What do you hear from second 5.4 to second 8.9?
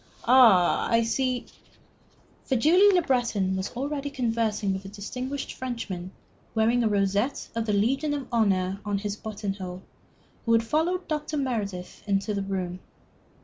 Frenchman wearing the rosette of the Legion of Honor